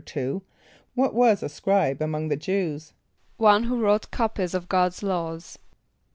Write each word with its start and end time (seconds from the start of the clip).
= 0.09 0.15
What 0.95 1.13
was 1.13 1.43
a 1.43 1.47
scribe 1.47 2.01
among 2.01 2.29
the 2.29 2.35
Jew[s+]? 2.35 2.93
=One 3.37 3.65
who 3.65 3.79
wrote 3.79 4.09
copies 4.09 4.55
of 4.55 4.67
God's 4.67 5.03
laws. 5.03 5.59